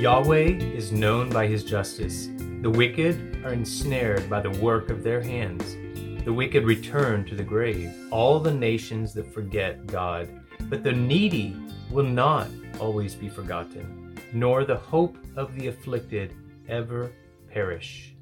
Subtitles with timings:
[0.00, 2.30] Yahweh is known by his justice.
[2.62, 5.76] The wicked are ensnared by the work of their hands.
[6.24, 10.30] The wicked return to the grave, all the nations that forget God.
[10.70, 11.54] But the needy
[11.90, 12.48] will not
[12.80, 16.34] always be forgotten, nor the hope of the afflicted
[16.66, 17.12] ever
[17.52, 18.14] perish.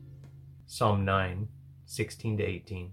[0.66, 1.46] Psalm 9,
[1.86, 2.90] 16 to 18.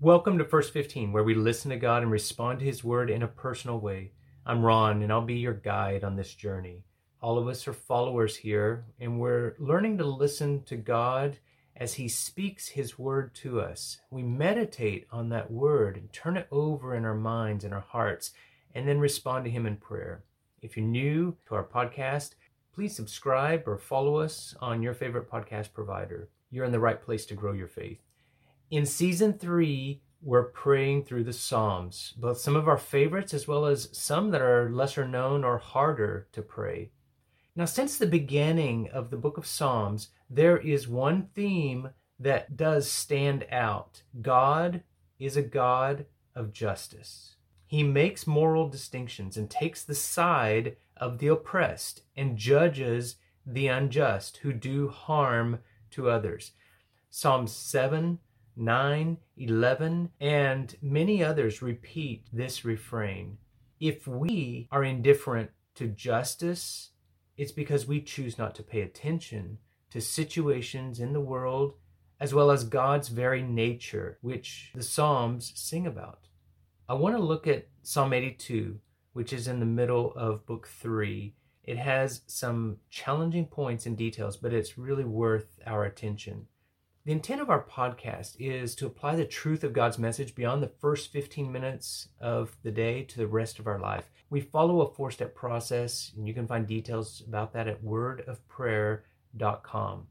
[0.00, 3.22] Welcome to First 15, where we listen to God and respond to His Word in
[3.22, 4.10] a personal way.
[4.44, 6.82] I'm Ron, and I'll be your guide on this journey.
[7.24, 11.38] All of us are followers here, and we're learning to listen to God
[11.74, 13.96] as He speaks His word to us.
[14.10, 18.32] We meditate on that word and turn it over in our minds and our hearts,
[18.74, 20.22] and then respond to Him in prayer.
[20.60, 22.32] If you're new to our podcast,
[22.74, 26.28] please subscribe or follow us on your favorite podcast provider.
[26.50, 28.02] You're in the right place to grow your faith.
[28.70, 33.64] In season three, we're praying through the Psalms, both some of our favorites as well
[33.64, 36.90] as some that are lesser known or harder to pray.
[37.56, 42.90] Now, since the beginning of the book of Psalms, there is one theme that does
[42.90, 44.82] stand out God
[45.20, 47.36] is a God of justice.
[47.66, 53.16] He makes moral distinctions and takes the side of the oppressed and judges
[53.46, 55.60] the unjust who do harm
[55.90, 56.52] to others.
[57.10, 58.18] Psalms 7,
[58.56, 63.38] 9, 11, and many others repeat this refrain.
[63.78, 66.90] If we are indifferent to justice
[67.36, 69.58] it's because we choose not to pay attention
[69.90, 71.74] to situations in the world
[72.20, 76.28] as well as God's very nature, which the Psalms sing about.
[76.88, 78.78] I want to look at Psalm 82,
[79.12, 81.34] which is in the middle of book three.
[81.62, 86.46] It has some challenging points and details, but it's really worth our attention.
[87.06, 90.72] The intent of our podcast is to apply the truth of God's message beyond the
[90.80, 94.10] first 15 minutes of the day to the rest of our life.
[94.30, 100.06] We follow a four step process, and you can find details about that at wordofprayer.com.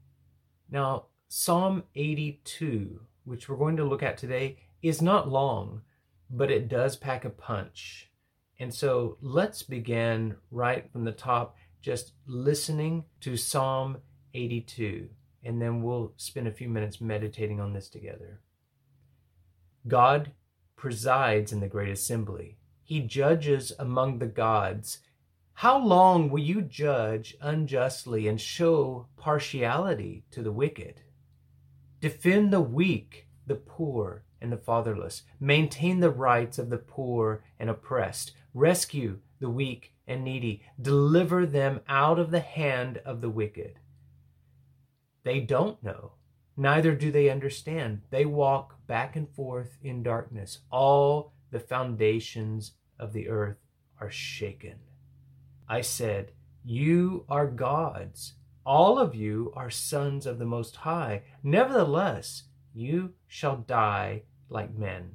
[0.70, 5.82] Now, Psalm 82, which we're going to look at today, is not long,
[6.30, 8.12] but it does pack a punch.
[8.60, 13.96] And so let's begin right from the top, just listening to Psalm
[14.32, 15.08] 82
[15.44, 18.40] and then we'll spend a few minutes meditating on this together.
[19.86, 20.32] God
[20.76, 22.56] presides in the great assembly.
[22.82, 24.98] He judges among the gods.
[25.54, 31.00] How long will you judge unjustly and show partiality to the wicked?
[32.00, 35.22] Defend the weak, the poor, and the fatherless.
[35.40, 38.32] Maintain the rights of the poor and oppressed.
[38.52, 40.62] Rescue the weak and needy.
[40.80, 43.78] Deliver them out of the hand of the wicked.
[45.24, 46.12] They don't know,
[46.56, 48.02] neither do they understand.
[48.10, 50.60] They walk back and forth in darkness.
[50.70, 53.56] All the foundations of the earth
[54.00, 54.76] are shaken.
[55.68, 56.32] I said,
[56.64, 58.34] You are gods.
[58.66, 61.22] All of you are sons of the Most High.
[61.42, 65.12] Nevertheless, you shall die like men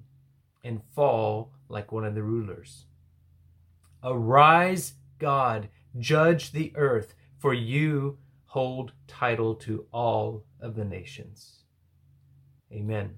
[0.63, 2.85] and fall like one of the rulers.
[4.03, 8.17] Arise, God, judge the earth, for you
[8.49, 11.59] hold title to all of the nations.
[12.73, 13.15] Amen.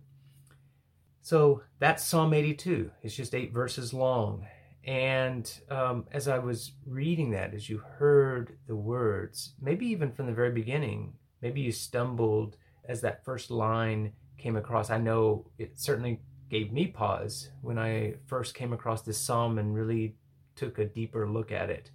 [1.21, 2.91] So that's Psalm 82.
[3.01, 4.45] It's just eight verses long.
[4.83, 10.25] And um, as I was reading that, as you heard the words, maybe even from
[10.25, 14.89] the very beginning, maybe you stumbled as that first line came across.
[14.89, 16.19] I know it certainly
[16.49, 20.15] gave me pause when I first came across this psalm and really
[20.57, 21.91] took a deeper look at it.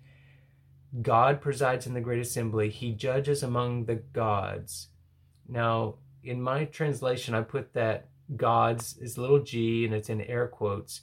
[1.03, 2.71] God presides in the great assembly.
[2.71, 4.89] He judges among the gods.
[5.49, 10.49] Now, in my translation, I put that gods is little g and it's in air
[10.49, 11.03] quotes.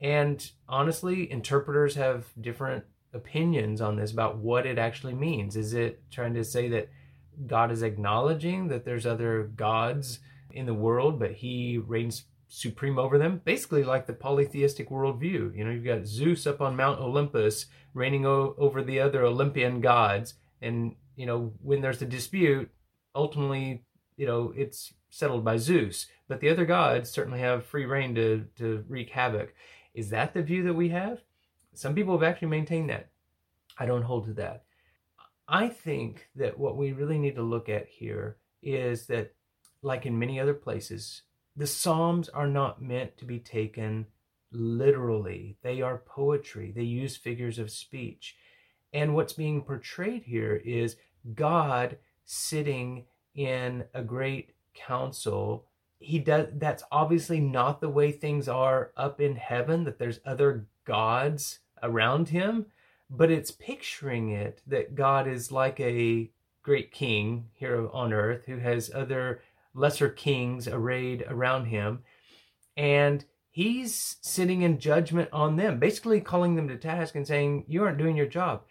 [0.00, 5.56] And honestly, interpreters have different opinions on this about what it actually means.
[5.56, 6.88] Is it trying to say that
[7.46, 13.18] God is acknowledging that there's other gods in the world, but he reigns supreme over
[13.18, 13.40] them?
[13.44, 15.56] Basically, like the polytheistic worldview.
[15.56, 19.80] You know, you've got Zeus up on Mount Olympus reigning o- over the other Olympian
[19.80, 20.34] gods.
[20.60, 22.70] And, you know, when there's a dispute,
[23.14, 23.84] ultimately,
[24.16, 26.06] you know, it's settled by Zeus.
[26.26, 29.54] But the other gods certainly have free reign to, to wreak havoc.
[29.94, 31.20] Is that the view that we have?
[31.74, 33.10] Some people have actually maintained that.
[33.78, 34.64] I don't hold to that.
[35.46, 39.32] I think that what we really need to look at here is that,
[39.82, 41.22] like in many other places,
[41.58, 44.06] the Psalms are not meant to be taken
[44.52, 48.36] literally, they are poetry, they use figures of speech.
[48.92, 50.96] And what's being portrayed here is
[51.34, 55.66] God sitting in a great council.
[55.98, 60.68] He does that's obviously not the way things are up in heaven, that there's other
[60.84, 62.66] gods around him.
[63.10, 66.30] but it's picturing it that God is like a
[66.62, 69.40] great king here on earth who has other
[69.74, 72.00] lesser kings arrayed around him.
[72.76, 77.84] And he's sitting in judgment on them, basically calling them to task and saying, You
[77.84, 78.62] aren't doing your job.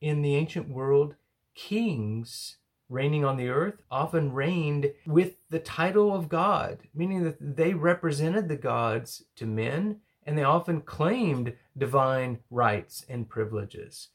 [0.00, 1.14] In the ancient world,
[1.54, 2.56] kings
[2.88, 8.48] reigning on the earth often reigned with the title of God, meaning that they represented
[8.48, 14.08] the gods to men and they often claimed divine rights and privileges.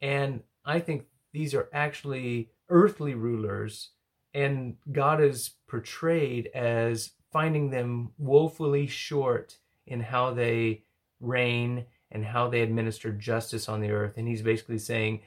[0.00, 3.90] And I think these are actually earthly rulers,
[4.38, 10.84] and God is portrayed as finding them woefully short in how they
[11.20, 14.14] reign and how they administer justice on the earth.
[14.16, 15.22] And he's basically saying,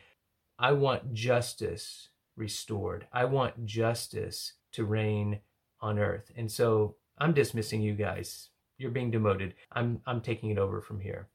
[0.57, 3.05] I want justice restored.
[3.11, 5.39] I want justice to reign
[5.81, 6.31] on earth.
[6.37, 8.47] And so I'm dismissing you guys.
[8.77, 9.55] You're being demoted.
[9.73, 11.27] I'm I'm taking it over from here.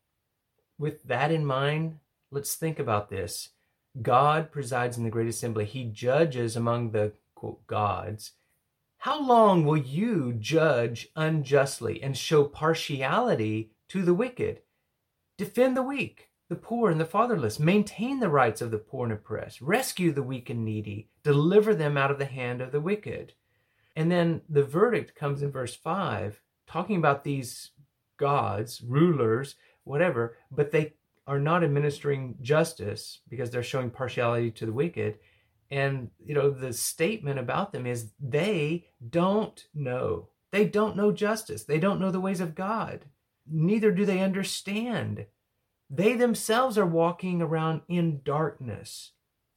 [0.79, 1.99] With that in mind,
[2.31, 3.51] let's think about this.
[4.01, 5.67] God presides in the great assembly.
[5.67, 7.13] He judges among the
[7.47, 8.33] quote gods
[8.99, 14.63] how long will you judge unjustly and show partiality to the wicked?
[15.39, 17.61] Defend the weak, the poor, and the fatherless.
[17.61, 19.61] Maintain the rights of the poor and oppressed.
[19.61, 21.09] Rescue the weak and needy.
[21.23, 23.35] Deliver them out of the hand of the wicked.
[23.95, 27.71] And then the verdict comes in verse 5, talking about these
[28.17, 29.55] gods, rulers,
[29.85, 30.95] whatever, but they
[31.29, 35.19] are not administering justice because they're showing partiality to the wicked.
[35.71, 40.29] And, you know, the statement about them is they don't know.
[40.53, 41.65] They don't know justice.
[41.65, 43.07] They don't know the ways of God.
[43.51, 45.27] Neither do they understand.
[45.91, 49.13] They themselves are walking around in darkness.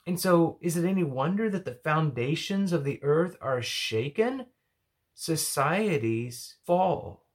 [0.05, 4.47] And so, is it any wonder that the foundations of the earth are shaken?
[5.13, 7.25] Societies fall.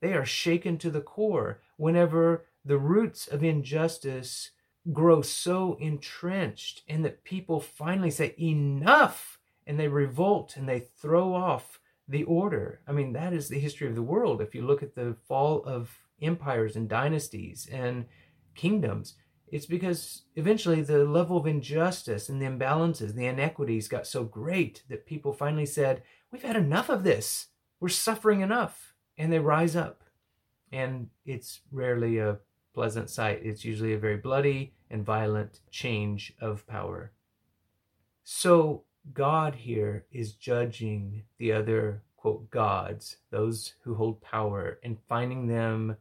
[0.00, 4.50] They are shaken to the core whenever the roots of injustice
[4.92, 11.34] grow so entrenched and that people finally say enough and they revolt and they throw
[11.34, 12.80] off the order.
[12.86, 14.42] I mean, that is the history of the world.
[14.42, 18.04] If you look at the fall of empires and dynasties and
[18.54, 19.14] kingdoms,
[19.48, 24.24] it's because eventually the level of injustice and the imbalances, and the inequities got so
[24.24, 27.46] great that people finally said, We've had enough of this.
[27.78, 28.94] We're suffering enough.
[29.16, 30.02] And they rise up.
[30.72, 32.38] And it's rarely a
[32.74, 33.40] pleasant sight.
[33.42, 37.12] It's usually a very bloody and violent change of power.
[38.24, 45.46] So, God here is judging the other, quote, gods, those who hold power, and finding
[45.46, 45.96] them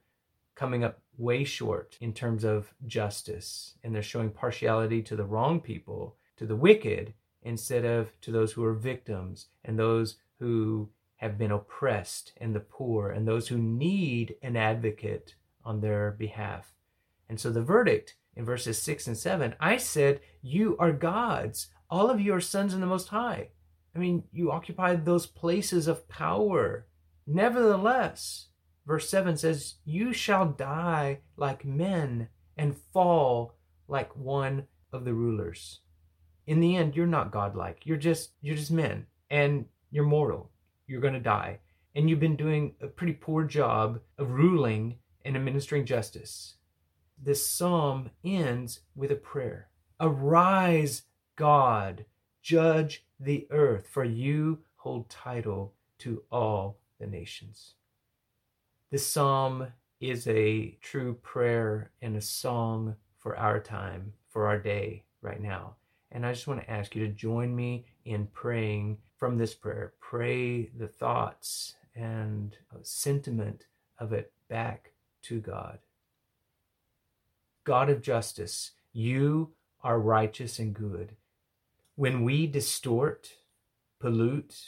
[0.55, 3.75] coming up way short in terms of justice.
[3.83, 8.53] And they're showing partiality to the wrong people, to the wicked, instead of to those
[8.53, 13.57] who are victims and those who have been oppressed and the poor and those who
[13.57, 16.73] need an advocate on their behalf.
[17.29, 21.67] And so the verdict in verses 6 and 7 I said, You are gods.
[21.89, 23.49] All of you are sons of the Most High.
[23.95, 26.87] I mean, you occupy those places of power.
[27.27, 28.47] Nevertheless,
[28.85, 33.55] verse 7 says, You shall die like men and fall
[33.87, 35.81] like one of the rulers.
[36.45, 37.81] In the end, you're not godlike.
[37.85, 40.51] You're just you're just men and you're mortal.
[40.87, 41.59] You're going to die.
[41.95, 46.55] And you've been doing a pretty poor job of ruling and administering justice.
[47.21, 49.69] This psalm ends with a prayer
[49.99, 51.03] Arise,
[51.35, 52.05] God,
[52.41, 57.75] judge the earth, for you hold title to all the nations.
[58.91, 59.67] This psalm
[60.01, 65.75] is a true prayer and a song for our time, for our day right now.
[66.11, 69.93] And I just want to ask you to join me in praying from this prayer.
[69.99, 73.65] Pray the thoughts and sentiment
[73.97, 74.91] of it back
[75.23, 75.79] to God.
[77.63, 81.15] God of justice, you are righteous and good.
[81.95, 83.29] When we distort,
[83.99, 84.59] pollute,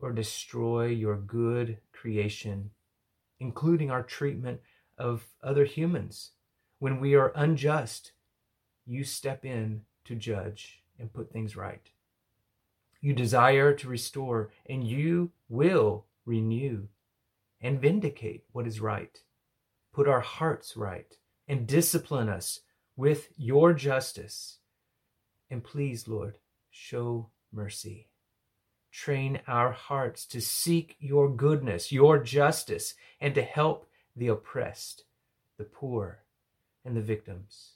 [0.00, 2.70] or destroy your good creation,
[3.40, 4.60] including our treatment
[4.96, 6.30] of other humans,
[6.78, 8.12] when we are unjust,
[8.86, 11.90] you step in to judge and put things right.
[13.00, 16.88] You desire to restore, and you will renew
[17.60, 19.20] and vindicate what is right
[19.98, 21.12] put our hearts right,
[21.48, 22.60] and discipline us
[22.94, 24.58] with your justice.
[25.50, 26.38] And please, Lord,
[26.70, 28.06] show mercy.
[28.92, 35.02] Train our hearts to seek your goodness, your justice, and to help the oppressed,
[35.56, 36.22] the poor,
[36.84, 37.72] and the victims.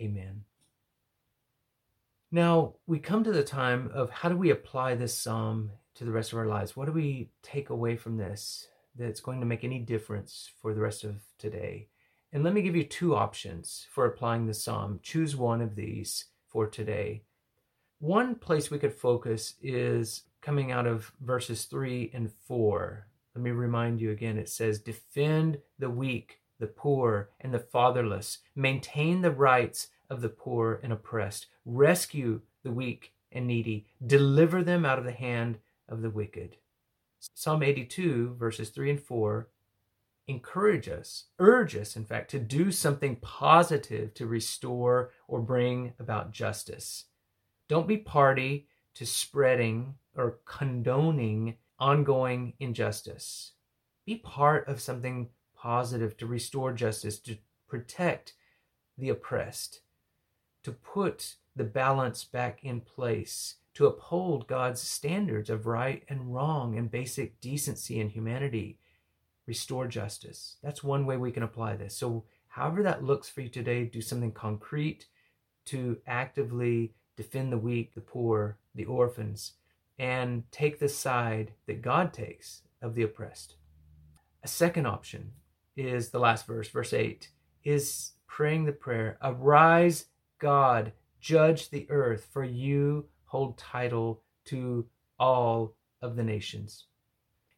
[0.00, 0.44] Amen.
[2.32, 6.10] Now, we come to the time of how do we apply this psalm to the
[6.10, 6.74] rest of our lives?
[6.74, 8.66] What do we take away from this?
[8.96, 11.88] That's going to make any difference for the rest of today.
[12.32, 15.00] And let me give you two options for applying the psalm.
[15.02, 17.22] Choose one of these for today.
[18.00, 23.06] One place we could focus is coming out of verses 3 and 4.
[23.34, 28.38] Let me remind you again it says, Defend the weak, the poor, and the fatherless,
[28.54, 34.84] maintain the rights of the poor and oppressed, rescue the weak and needy, deliver them
[34.84, 35.58] out of the hand
[35.88, 36.56] of the wicked.
[37.34, 39.48] Psalm 82, verses 3 and 4,
[40.26, 46.32] encourage us, urge us, in fact, to do something positive to restore or bring about
[46.32, 47.04] justice.
[47.68, 53.52] Don't be party to spreading or condoning ongoing injustice.
[54.06, 57.36] Be part of something positive to restore justice, to
[57.68, 58.34] protect
[58.96, 59.80] the oppressed,
[60.62, 66.78] to put the balance back in place, to uphold God's standards of right and wrong
[66.78, 68.78] and basic decency and humanity.
[69.46, 70.56] Restore justice.
[70.62, 71.96] That's one way we can apply this.
[71.96, 75.06] So, however that looks for you today, do something concrete
[75.66, 79.52] to actively defend the weak, the poor, the orphans,
[79.98, 83.56] and take the side that God takes of the oppressed.
[84.42, 85.32] A second option
[85.76, 87.28] is the last verse, verse 8,
[87.64, 90.06] is praying the prayer Arise,
[90.38, 94.86] God, judge the earth, for you hold title to
[95.18, 96.84] all of the nations.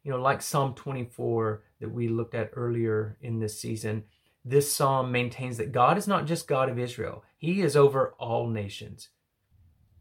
[0.01, 4.03] You know, like Psalm 24 that we looked at earlier in this season,
[4.43, 8.47] this psalm maintains that God is not just God of Israel, He is over all
[8.47, 9.09] nations.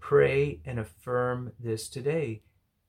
[0.01, 2.41] Pray and affirm this today.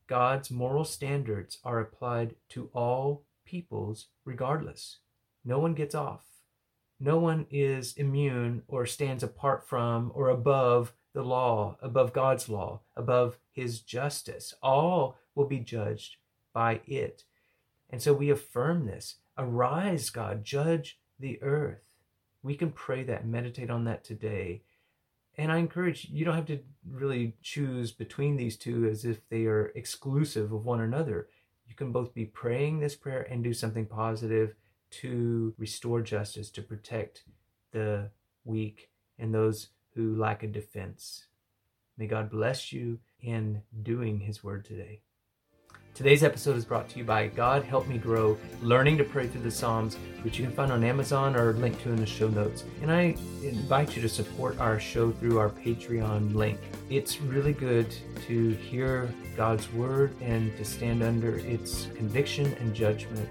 [0.07, 4.99] God's moral standards are applied to all peoples regardless.
[5.43, 6.23] No one gets off.
[7.01, 12.81] No one is immune or stands apart from or above the law, above God's law,
[12.95, 14.53] above his justice.
[14.61, 16.17] All will be judged
[16.53, 17.23] by it.
[17.89, 19.15] And so we affirm this.
[19.35, 21.81] Arise, God, judge the earth.
[22.43, 24.61] We can pray that, meditate on that today.
[25.35, 29.45] And I encourage you don't have to really choose between these two as if they
[29.45, 31.29] are exclusive of one another.
[31.67, 34.53] You can both be praying this prayer and do something positive
[35.01, 37.23] to restore justice, to protect
[37.71, 38.11] the
[38.45, 41.25] weak and those who lack a defense.
[41.97, 45.01] May God bless you in doing His word today.
[45.95, 49.41] Today's episode is brought to you by God Help Me Grow, Learning to Pray Through
[49.41, 52.63] the Psalms, which you can find on Amazon or link to in the show notes.
[52.83, 56.59] And I invite you to support our show through our Patreon link.
[56.91, 57.91] It's really good
[58.27, 63.27] to hear God's word and to stand under its conviction and judgment